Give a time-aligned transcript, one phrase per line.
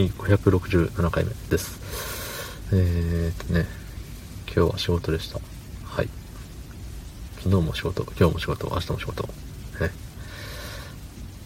[0.00, 1.78] はい、567回目です。
[2.72, 3.66] えー、っとね、
[4.46, 5.38] 今日は仕事でした。
[5.84, 6.08] はい。
[7.40, 9.24] 昨日も仕事、今日も仕事、明日も仕事。
[9.24, 9.30] ね。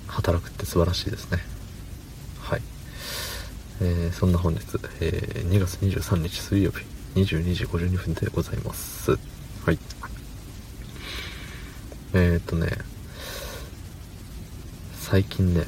[0.06, 1.38] 働くって素晴らしいですね。
[2.42, 2.62] はい。
[3.82, 4.60] えー、そんな本日、
[5.00, 6.84] えー、2月23日水曜日、
[7.16, 9.10] 22時52分でございます。
[9.66, 9.78] はい。
[12.12, 12.68] えー、っとね、
[15.00, 15.64] 最近ね、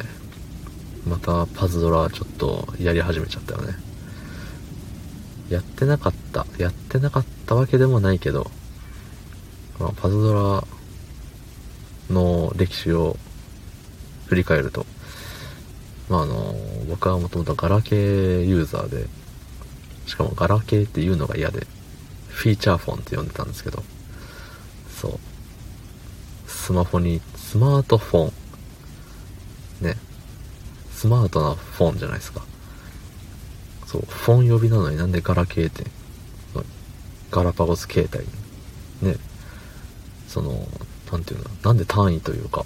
[1.06, 3.74] またパズドラちょっとやり始めちゃったよね。
[5.48, 6.44] やってなかった。
[6.58, 8.50] やってなかったわけでもないけど、
[9.78, 10.66] まあ、パズドラ
[12.10, 13.16] の歴史を
[14.26, 14.84] 振り返ると、
[16.08, 16.54] まあ、あの、
[16.88, 19.06] 僕はもともとガラケーユーザーで、
[20.06, 21.66] しかもガラケーっていうのが嫌で、
[22.28, 23.82] フィーチャーフォンって呼んでたんですけど、
[24.88, 26.50] そう。
[26.50, 28.32] スマホに、スマートフォ
[29.82, 29.96] ン、ね、
[30.96, 32.42] スマートなフォンじゃないですか。
[33.86, 35.84] そう、フォン呼びなのになんでガラケーって、
[37.30, 38.24] ガラパゴス携帯
[39.06, 39.16] ね、
[40.26, 40.66] その、
[41.12, 42.64] なんていうの、なんで単位というか、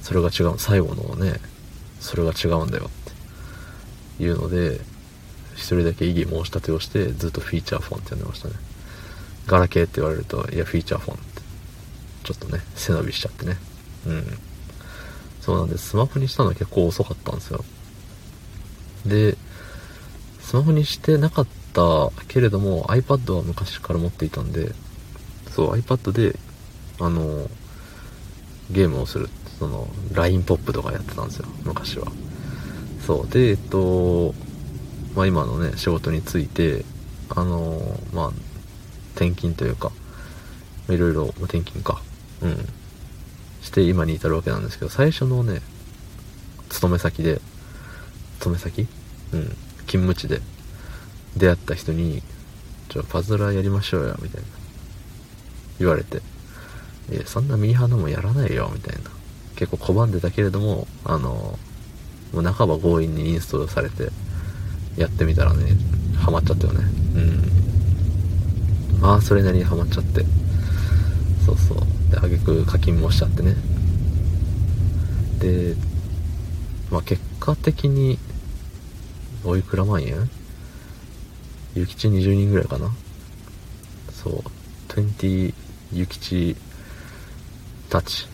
[0.00, 1.40] それが違う、最後のね、
[2.00, 4.80] それが違うんだよっていうので、
[5.54, 8.54] 一人だけ異議申し立てをして、ずっとフィーチャーフォンって呼んでましたね。
[9.46, 11.42] ガラケーって言われると、いや、フィーチャーフォンって、
[12.24, 13.58] ちょっとね、背伸びしちゃってね。
[14.06, 14.38] うん。
[15.42, 15.90] そうなんです。
[15.90, 17.64] スマホにしたのは結構遅かったんですよ。
[19.04, 19.36] で、
[20.40, 24.72] スマホにしてなかったけれども iPad は昔から持っていたんで、
[25.50, 26.38] そう、iPad で、
[27.00, 27.50] あの、
[28.70, 29.28] ゲームをする。
[29.58, 32.06] その、LINE ポップとかやってたんですよ、昔は。
[33.04, 33.32] そう。
[33.32, 34.34] で、えっと、
[35.16, 36.84] まあ今のね、仕事について、
[37.30, 37.80] あの、
[38.14, 38.28] まあ、
[39.14, 39.90] 転勤というか、
[40.88, 42.00] いろいろ、転勤か。
[42.42, 42.68] うん。
[43.62, 45.62] して今に至るわけなんですけど、最初のね、
[46.68, 47.40] 勤め先で、
[48.40, 48.86] 勤め先？
[49.32, 49.44] うん、
[49.86, 50.40] 勤務地で
[51.36, 52.22] 出会った人に、
[52.88, 54.48] ちょ、パズドラやりましょうよ、みたいな。
[55.78, 56.20] 言われて、
[57.10, 59.10] いや、そんなミーハーのもやらないよ、みたいな。
[59.56, 61.58] 結構拒んでたけれども、あの、
[62.32, 64.10] もう半ば強引にインストールされて、
[64.96, 65.76] やってみたらね、
[66.16, 66.84] ハマっちゃったよね。
[67.14, 69.00] うん。
[69.00, 70.24] まあ、それなりにハマっちゃって。
[71.44, 71.78] そうそう。
[72.10, 73.56] で、あげく課金もしちゃってね。
[75.38, 75.74] で、
[76.90, 78.18] まあ、結果的に、
[79.44, 80.30] おいくら万円？
[81.74, 82.90] 諭吉20人ぐらいかな
[84.12, 84.42] そう、
[84.88, 85.54] 20
[85.92, 86.56] 諭吉
[87.88, 88.28] たち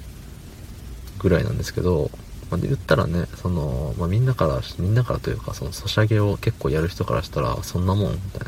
[1.19, 2.11] ぐらいなんですけど、
[2.51, 8.47] まあ、で言ったらね、その、まあ、みんなから、みんなからというか、その、ソシャゲを結構やる人からしたら、そんなもん、みたいな。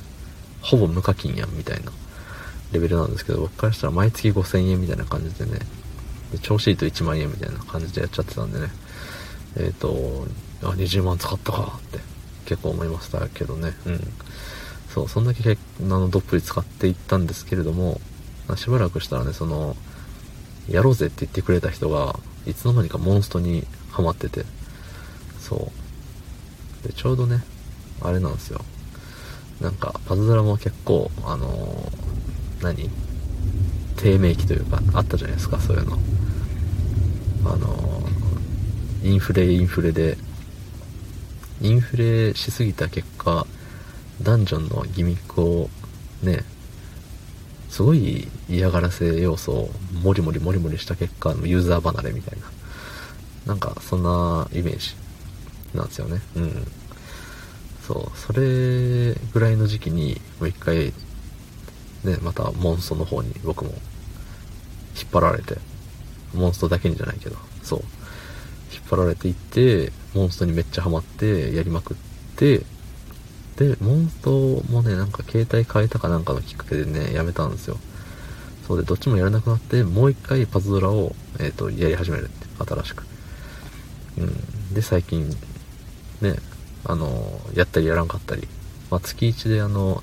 [0.62, 1.92] ほぼ無課金やん、みたいな。
[2.72, 5.58] レベルなんですけど、僕からしたら毎月5000円みたいな感じでね、
[6.32, 8.68] で調子いいと1万円みたいな感じでやっちゃってたんでね、
[9.56, 10.26] えっ、ー、と、
[10.62, 11.98] あ、20万使ったかって
[12.46, 14.00] 結構思いましたけどね、うん。
[14.94, 18.00] そう、そんだけあのどっぷり使っていったんですけれども、
[18.56, 19.76] しばらくしたらね、その、
[20.68, 24.44] やろうぜって言ってくれた人が、いつの間にかモンストにハマってて、
[25.40, 25.72] そ
[26.84, 26.86] う。
[26.86, 27.42] で、ちょうどね、
[28.00, 28.60] あれなんですよ。
[29.60, 32.09] なんか、パズドラも結構、あのー
[32.62, 32.90] 何？
[33.96, 35.98] 低迷期というか、あったじゃないですか、そういうの。
[37.44, 38.02] あの、
[39.02, 40.16] インフレ、インフレで、
[41.60, 43.46] インフレしすぎた結果、
[44.22, 45.70] ダンジョンのギミックを
[46.22, 46.44] ね、
[47.68, 49.70] すごい嫌がらせ要素を
[50.02, 52.46] モリモリモリモリした結果のユーザー離れみたいな。
[53.46, 54.96] なんか、そんなイメージ
[55.74, 56.20] なんですよね。
[56.36, 56.66] うん。
[57.86, 60.92] そう、それぐらいの時期にもう一回
[62.04, 63.72] ね、またモンストの方に僕も
[64.96, 65.58] 引っ張られて、
[66.34, 67.80] モンストだけにじゃないけど、そう。
[68.72, 71.96] 引っ張られていって、モンストにめっちゃハマって、やりまくっ
[72.36, 72.62] て、
[73.56, 74.30] で、モンスト
[74.70, 77.76] もね、なんか携帯変えたかなんかのきっかけでね、やめたんですよ。
[78.66, 83.04] そうで、どっちもやらなくなって、もう一回パズドラを、えっ、ー、と、やり始めるって、新しく。
[84.18, 84.74] うん。
[84.74, 85.28] で、最近、
[86.20, 86.36] ね、
[86.84, 88.48] あの、やったりやらんかったり、
[88.90, 90.02] まあ、月1であの、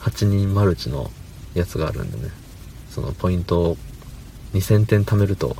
[0.00, 1.10] 8人マルチの
[1.54, 2.32] やつがあるんでね、
[2.90, 3.76] そのポイントを
[4.54, 5.56] 2000点貯めると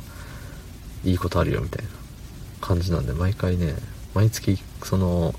[1.03, 1.91] いいことあるよみたいな
[2.61, 3.75] 感じなんで、毎回ね、
[4.13, 5.33] 毎月その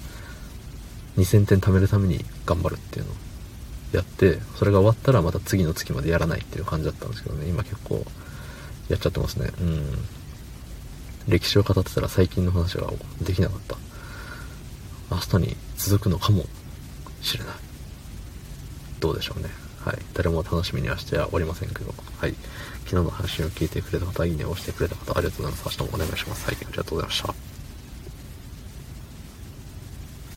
[1.16, 3.14] 2000点貯めるために頑張るっていうのを
[3.92, 8.04] やって、それが終わったらまた次の月までやらないっていう感じだったんですけどね、今結構
[8.88, 9.50] やっちゃってますね。
[9.60, 9.84] うん。
[11.28, 12.92] 歴史を語ってたら最近の話が
[13.22, 13.76] できなかった。
[15.10, 16.44] 明日に続くのかも
[17.22, 17.54] しれない。
[19.00, 19.65] どうでしょうね。
[19.86, 19.98] はい。
[20.14, 22.34] 誰も楽しみにはしてはおりませんけど、はい。
[22.86, 25.78] 昨日の配信を聞いてくれた方、いいねを押してくれた方、ありがとうございます。
[25.80, 26.44] 明日もお願いします。
[26.44, 26.56] はい。
[26.56, 27.45] ありがとうございました。